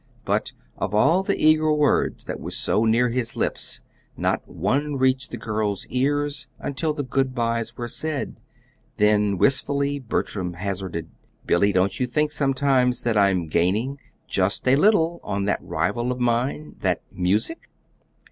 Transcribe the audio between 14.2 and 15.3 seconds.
just a little